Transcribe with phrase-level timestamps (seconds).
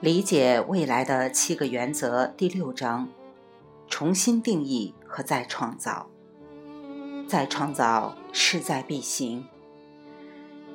[0.00, 3.08] 理解未来的七个原则第六章：
[3.88, 6.06] 重新定义和再创造。
[7.26, 9.44] 再创造势在必行。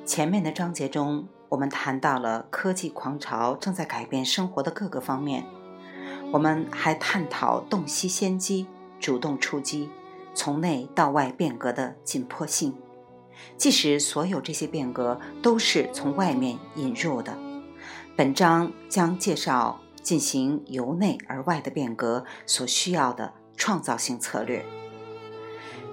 [0.04, 5.46] 前面的章节中，我们谈到了科技狂潮正在改变生活的各个方面。
[6.30, 8.66] 我们还探讨洞悉先机、
[9.00, 9.88] 主动出击、
[10.34, 12.74] 从内到外变革的紧迫性。
[13.56, 17.34] 即使所有这些变革都是从外面引入的，
[18.16, 24.64] 本章将介绍进行由内而外的变革所需要的创造性策略。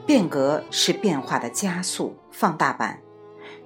[0.05, 2.99] 变革是变化的加速放大版，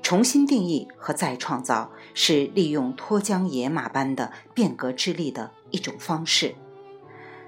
[0.01, 6.55] 重新定义和再创造是利用脱缰野马般的变革之力的一种方式，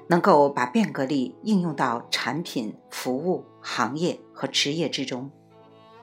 [0.08, 5.32] 能够把变革力应用到产品、服务、行业和职业之中。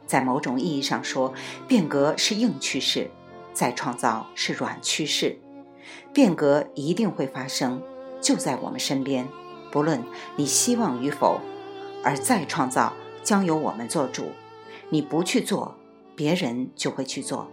[0.06, 1.34] 在某种意义上说，
[1.68, 3.10] 变革是硬趋势，
[3.54, 5.38] 再创造是软趋势。
[6.12, 7.82] 变革一定会发生，
[8.20, 9.26] 就在我们身边，
[9.70, 10.02] 不论
[10.36, 11.40] 你希望与否；
[12.02, 14.32] 而再创造将由我们做主。
[14.90, 15.76] 你不去做，
[16.14, 17.50] 别人就会去做。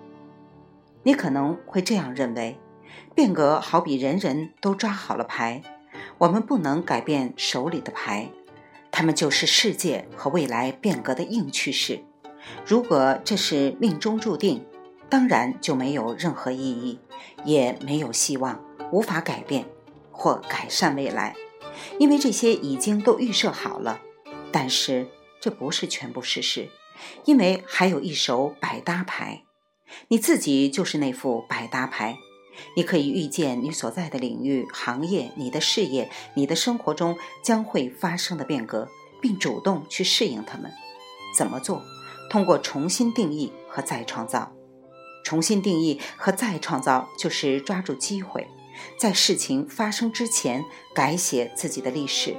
[1.03, 2.59] 你可能会这样认为：
[3.15, 5.63] 变革好比人人都抓好了牌，
[6.17, 8.29] 我们不能改变手里的牌，
[8.91, 12.03] 他们就是世界和未来变革的硬趋势。
[12.65, 14.63] 如果这是命中注定，
[15.11, 16.97] 当然就没有任何意义，
[17.43, 19.65] 也没有希望，无法改变
[20.09, 21.35] 或改善未来，
[21.99, 23.99] 因为这些已经都预设好了。
[24.53, 25.09] 但是
[25.41, 26.69] 这不是全部事实，
[27.25, 29.43] 因为还有一手百搭牌，
[30.07, 32.17] 你自己就是那副百搭牌。
[32.77, 38.87] 你可以预见你所在的领域、行业、你的事业、你的生活中将会发生的变革，
[39.21, 40.71] 并主动去适应它们。
[41.37, 41.81] 怎么做？
[42.29, 44.53] 通过重新定义和再创造，
[45.23, 48.47] 重新定义和再创造就是抓住机会，
[48.97, 52.35] 在事情发生之前改写自己的历史。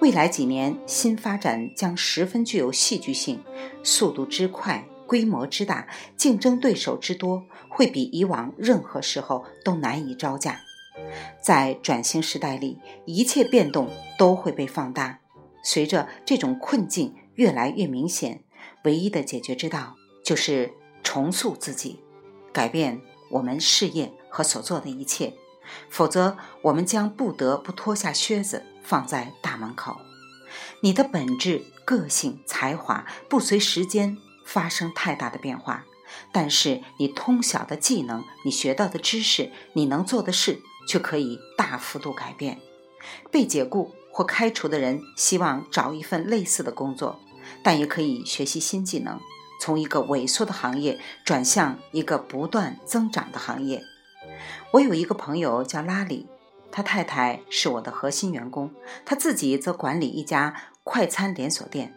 [0.00, 3.42] 未来几年新发展将十分具有戏剧性，
[3.82, 10.60] 速度之快、规模之大、竞争对手之多，会比以往任何时候都难以招架。
[11.42, 15.18] 在转型时代里，一切变动都会被放大。
[15.64, 18.42] 随着这种困境越来越明显。
[18.84, 20.72] 唯一的解决之道就是
[21.08, 22.00] 重塑自己，
[22.52, 25.32] 改变我们事业和所做的一切，
[25.88, 29.96] 否则我们将不得不脱下靴子放在大门口。
[30.82, 35.86] 你的本质、个性、才华不随时间发生太大的变化，
[36.30, 42.60] 但是你通晓的技能、你学到的知识、你能做的事却可以大幅度改变。
[43.30, 47.18] 被解雇或开除的人希望找一份类似的工作。
[47.62, 49.18] 但也可以学习新技能，
[49.60, 53.82] 从一个萎缩的行业转向一个不断增长的行业。
[54.72, 56.26] 我有一个朋友叫拉里，
[56.70, 58.72] 他太太是我的核心员工，
[59.04, 60.54] 他自己则管理一家
[60.84, 61.94] 快餐连锁店。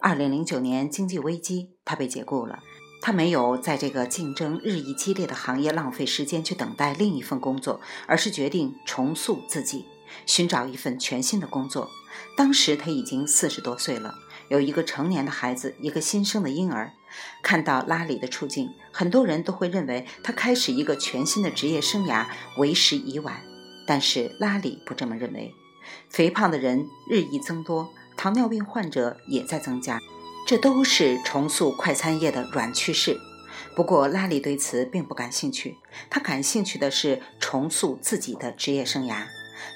[0.00, 2.60] 二零零九年经济危机，他被解雇了。
[3.02, 9.86] 他没有在这个竞争日益激烈的行业浪费时间去等待另一份工作，而是决定重塑自己，
[10.26, 11.88] 寻找一份全新的工作。
[12.36, 14.14] 当时他已经四十多岁了。
[14.50, 16.92] 有一个成年的孩子，一个新生的婴儿。
[17.40, 22.26] 看到拉里的处境，很多人都会认为他开始一个全新的职业生涯
[22.58, 23.42] 为时已晚。
[23.86, 25.54] 但是拉里不这么认为。
[26.08, 30.00] 肥胖的人日益增多，糖尿病患者也在增加，
[30.48, 33.20] 这都是重塑快餐业的软趋势。
[33.76, 35.78] 不过拉里对此并不感兴趣，
[36.10, 39.26] 他感兴趣的是重塑自己的职业生涯。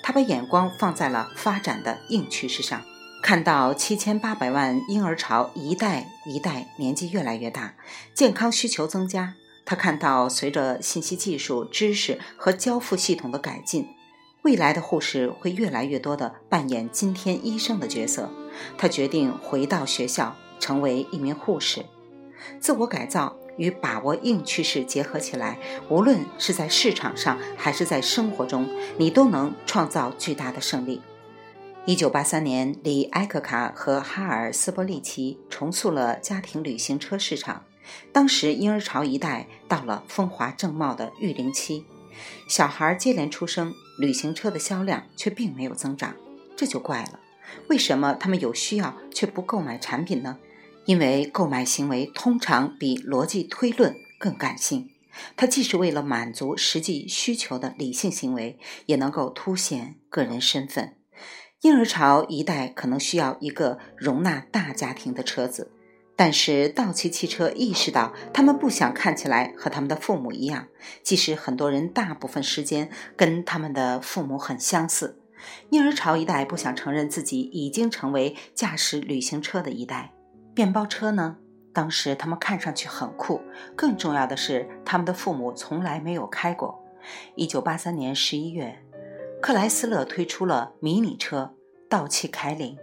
[0.02, 2.82] 他把眼光放在了发展的硬趋势上。
[3.24, 7.72] 看到七千八百万婴儿潮一代一代年纪越来越大，
[8.12, 9.32] 健康需求增加。
[9.64, 13.88] 他看到随着信息技术、知识和交付系统的改进，
[14.42, 18.30] 未来的护士会越来越多的扮演今天医生的角色。
[18.76, 21.82] 他决定回到学校，成为一名护士。
[22.60, 25.58] 自我改造与把握硬趋势结合起来，
[25.88, 28.68] 无论是在市场上还是在生活中，
[28.98, 31.00] 你都能创造巨大的胜利。
[31.86, 37.66] 一九八三年，李埃克卡和哈尔斯波利奇重塑了家庭旅行车市场。
[38.10, 41.84] 当时婴儿潮一代到了风华正茂的育龄期，
[42.48, 46.16] 小孩接连出生，旅行车的销量却并没有增长，
[46.56, 47.20] 这就怪了。
[47.68, 50.38] 为什么他们有需要却不购买产品呢？
[50.86, 54.88] 因为购买行为通常比逻辑推论更感性，
[55.36, 60.96] 它既是为了满足实际需求的理性行为，也能够凸显个人身份。
[61.64, 65.72] 婴儿潮一代可能需要一个容纳大家庭的车子，
[66.14, 70.68] 但是道奇汽车意识到，他们不想看起来和他们的父母一样，
[71.02, 75.18] 即使很多人大部分时间跟他们的父母很相似。
[75.70, 80.12] 婴儿潮一代不想承认自己已经成为驾驶旅行车的一代。
[80.54, 81.38] 面包车呢？
[81.72, 83.40] 当时他们看上去很酷，
[83.74, 86.84] 更重要的是，他们的父母从来没有开过。
[87.34, 88.82] 一九八三年十一月，
[89.44, 91.54] 克莱斯勒推出了迷你车
[91.86, 92.78] 道奇凯领。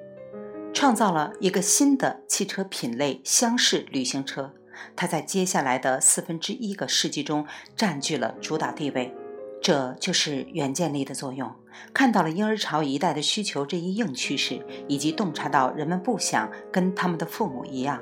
[0.72, 4.54] 创造了一个新的汽车品类——厢式旅行车。
[4.96, 9.12] 它在接下来的四分之一个世纪中占据了主导地位。
[9.60, 11.52] 这就是远见力的作用，
[11.96, 18.00] 看到了婴儿潮一代的需求这一硬趋势，以及洞察到人们不想跟他们的父母一样。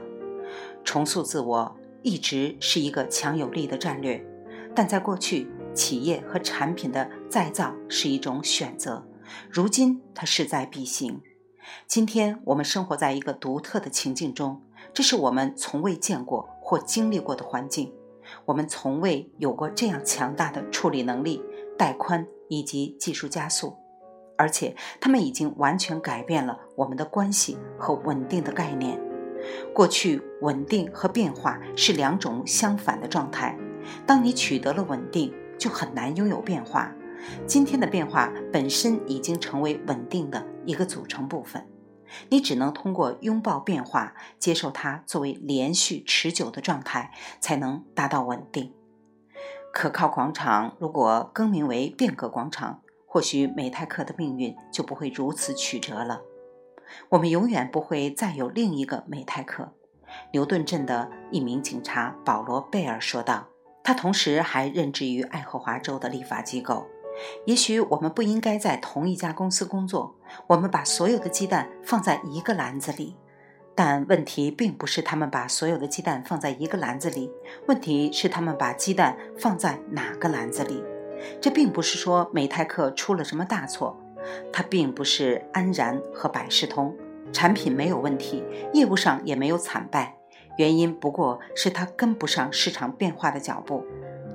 [0.84, 4.22] 重塑自我一直是一个强有力的战略，
[4.76, 9.08] 但在过去，企业和产品的再造是一种选择，
[9.50, 11.22] 如今它势在必行。
[11.88, 14.62] 今天我们生活在一个独特的情境中，
[14.94, 17.94] 这是我们从未见过或经历过的环境。
[18.44, 21.42] 我们从未有过这样强大的处理能力、
[21.78, 23.78] 带宽以及技术加速，
[24.38, 29.00] 而且它们已经完全改变了我们的关系和稳定的概念。
[29.74, 33.58] 过去，稳定和变化是两种相反的状态。
[34.06, 36.92] 当你取得了稳定，就很难拥有变化。
[37.46, 41.68] 今天的变化本身已经成为稳定的一个组成部分，
[42.30, 47.12] 你只能通过拥抱变化，接受它作为连续持久的状态，
[47.42, 48.74] 才能达到稳定。
[49.72, 56.22] 可靠广场如果更名为变革广场，或许美泰克的命运就不会如此曲折了。
[57.10, 59.74] 我们永远不会再有另一个美泰克。
[60.34, 63.50] 牛顿镇的一名警察保罗·贝尔说道，
[63.84, 66.88] 他同时还任职于爱荷华州的立法机构。
[67.46, 70.16] 也许我们不应该在同一家公司工作。
[70.48, 73.18] 我们把所有的鸡蛋放在一个篮子里，
[73.76, 77.30] 但问题并不是他们把所有的鸡蛋放在一个篮子里，
[77.68, 80.84] 问题是他们把鸡蛋放在哪个篮子里。
[81.42, 84.00] 这并不是说美泰克出了什么大错，
[84.54, 86.96] 它并不是安然和百事通，
[87.34, 88.44] 产品没有问题，
[88.74, 90.16] 业务上也没有惨败，
[90.60, 93.82] 原因不过是它跟不上市场变化的脚步。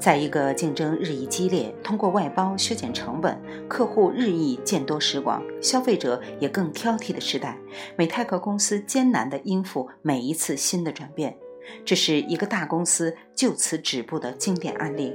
[0.00, 3.38] 在一个竞争日益激烈、通过外包削减成本、
[3.68, 7.58] 客户日益见多识广、消费者也更挑剔的时代，
[7.94, 11.36] 美泰克公司艰难地应付每一次新的转变。
[11.84, 15.14] 这是一个大公司就此止步的经典案例。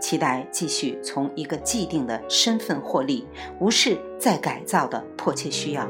[0.00, 3.26] 期待继续从一个既定的身份获利，
[3.58, 5.88] 无视再改造的迫切需要。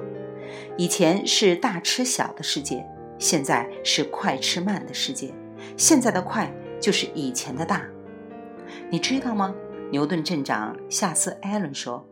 [0.76, 2.86] 以前是大吃小的世界，
[3.18, 5.32] 现在是快吃慢的世界。
[5.76, 7.82] 现在的快就是以前的大。
[8.90, 9.54] 你知道吗？
[9.90, 12.06] 牛顿镇长夏斯·艾伦说：“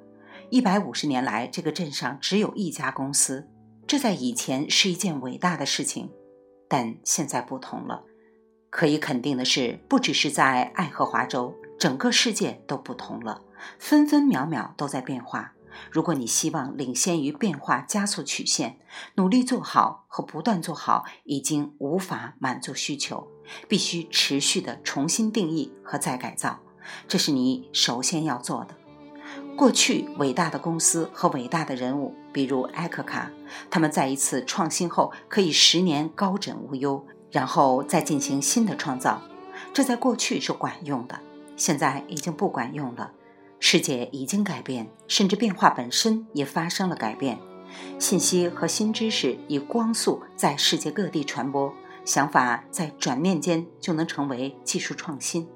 [0.50, 3.48] 一百五十年来，这个镇上只有一家公司。
[3.86, 6.10] 这在以前是一件伟大的事情，
[6.68, 8.04] 但现在不同了。
[8.70, 13.42] 可以肯定的是，不只是在爱荷华州，整个世界都不同了，
[13.78, 15.51] 分分秒秒都在变化。
[15.90, 18.78] 如果你希望领先于变化加速曲线，
[19.16, 23.28] 努力做好和不断做好已经无法满足需求。”
[23.68, 26.60] 必须持续的重新定义和再改造，
[27.08, 28.76] 这是你首先要做的。
[29.56, 33.30] 过去伟大的公司和伟大的人物，比如埃克卡，
[33.68, 39.20] 他们在一次创新后可以十年高枕无忧，然后再进行新的创造。
[39.74, 41.18] 这在过去是管用的，
[41.56, 43.10] 现在已经不管用了。
[43.64, 47.38] 世界已经改变，甚至变化本身也发生了改变。
[47.96, 51.72] 信息和新知识以光速在世界各地传播。
[52.04, 55.46] 想法在转念间就能成为技术创新。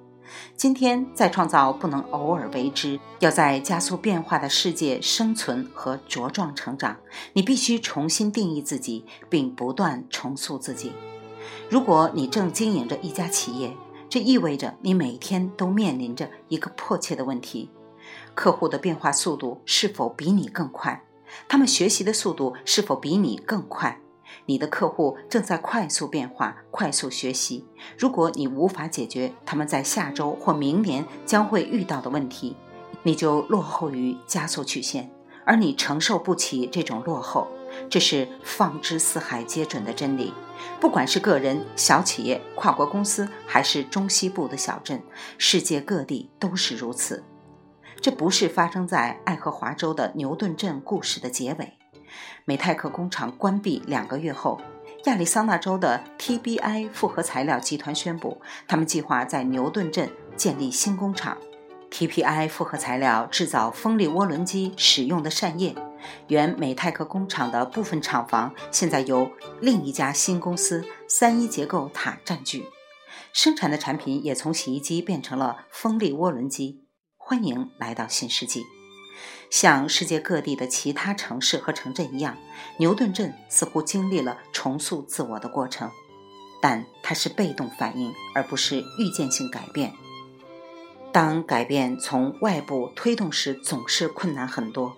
[0.57, 6.97] 今天再创造不能偶尔为之，要在加速变化的世界生存和茁壮成长，
[7.33, 10.93] 你必须重新定义自己，并不断重塑自己。
[11.69, 13.77] 如果你正经营着一家企业，
[14.09, 17.69] 这意味着你每天都面临着一个迫切的问题：
[18.37, 21.03] 客户的变化速度是否比你更快？
[21.49, 23.99] 他们学习的速度是否比你更快？
[24.45, 27.67] 你的客户正在快速变化、快速学习。
[27.99, 32.55] 如果你无法解决他们在下周或明年将会遇到的问题，
[33.03, 35.11] 你就落后于加速曲线，
[35.47, 37.49] 而你承受不起这种落后。
[37.89, 40.33] 这是放之四海皆准的真理。
[40.79, 45.03] 不管是个人、小企业、跨国公司，还是中西部的小镇，
[45.39, 47.25] 世界各地都是如此。
[48.07, 51.73] 这不是发生在爱荷华州的牛顿镇故事的结尾。
[52.45, 54.61] 美泰克工厂关闭两个月后，
[55.07, 61.37] 亚利桑那州的 TBI 复合材料集团宣布，他们计划在牛顿镇建立新工厂。
[61.91, 65.75] TPI 复合材料制造风力涡轮机使用的扇叶，
[66.29, 72.67] 原美泰克工厂的部分厂房现在由另一家新公司三一结构塔占据，
[73.33, 76.86] 生产的产品也从洗衣机变成了风力涡轮机。
[77.29, 78.65] 欢迎来到新世纪。
[79.51, 82.39] 像世界各地的其他城市和城镇一样，
[82.79, 85.91] 牛顿镇似乎经历了重塑自我的过程，
[86.63, 89.93] 但它是被动反应，而不是预见性改变。
[91.11, 94.97] 当改变从外部推动时，总是困难很多。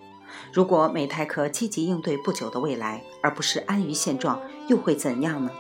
[0.53, 5.51] 如果美泰克积极应对不久的未来，而不是安于现状，又会怎样呢？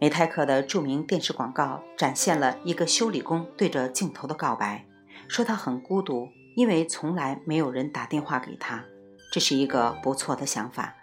[0.00, 4.84] 美泰克的著名电视广告展现了一个修理工对着镜头的告白，
[5.30, 6.28] 说他很孤独。
[6.56, 8.84] 因为从来没有人打电话给他，
[9.32, 10.96] 这是一个不错的想法。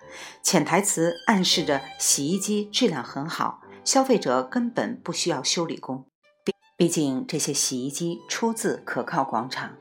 [0.43, 6.05] 潜台词暗示着洗衣机质量很好，消费者根本不需要修理工。
[6.43, 9.77] 毕毕竟这些洗衣机出自可靠广场。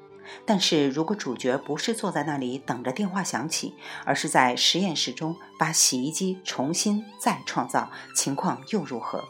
[0.47, 3.75] 但是如果主角不是坐在那里等着电话响起，
[4.05, 9.25] 而是在实验室中把洗衣机重新再创造，情况又如何？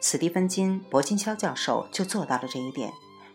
[0.00, 2.92] 斯蒂芬金·伯金肖教授就做到了这一点。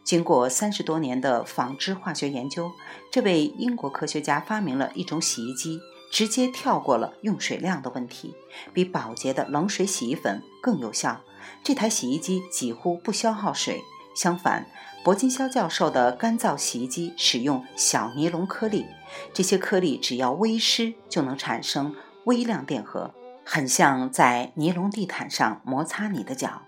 [0.09, 2.71] 经过三十多年的纺织化学研究，
[3.11, 5.79] 这位英国科学家发明了一种洗衣机，
[6.11, 8.33] 直接跳过了用水量的问题，
[8.73, 11.21] 比保洁的冷水洗衣粉更有效。
[11.63, 13.83] 这台洗衣机几乎不消耗水，
[14.15, 14.65] 相反，
[15.03, 18.87] 铂金肖教授的干燥洗衣机使用小尼龙颗粒，
[19.31, 23.13] 这些颗粒只要微湿就能产生微量电荷，
[23.45, 26.63] 很像在尼龙地毯上摩擦你的脚。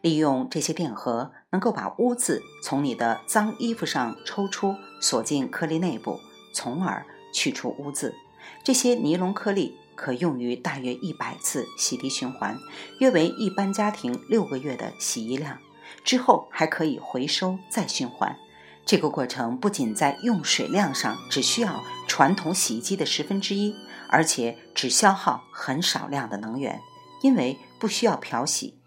[0.00, 6.20] 利用这些电荷，能够把污渍从你的脏衣服上抽出，锁进颗粒内部，
[6.52, 8.14] 从而去除污渍。
[8.62, 12.58] 这些尼龙颗粒可用于大约一百次洗涤循环，
[12.98, 15.58] 约为一般家庭六个月的洗衣量。
[16.02, 18.36] 之后还可以回收再循环。
[18.84, 23.74] 这个过程不仅在用水量上只需要传统洗衣机的十分之一，
[24.10, 26.80] 而且只消耗很少量的能源，
[27.22, 28.78] 因为不需要漂洗。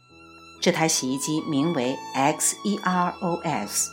[0.59, 3.87] 这台洗衣机名为 Xeros。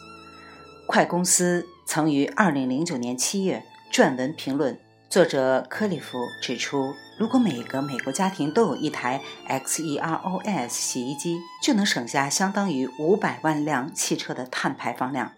[0.87, 4.79] 快公司曾于2009年7月撰文评论，
[5.09, 15.33] 作者克里夫指出，如果每个美国家庭都有一台 Xeros 洗衣机，就能省下相当于500万辆汽车的碳排放量。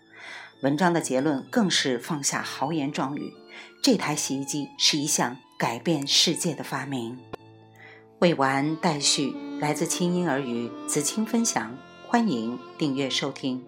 [0.62, 3.34] 文章的结论更是放下豪言壮语：
[3.82, 7.18] 这台洗衣机是一项改变世界的发明。
[8.20, 11.74] 未完待续，来自清音儿语子青分享，
[12.06, 13.62] 欢迎订阅收听。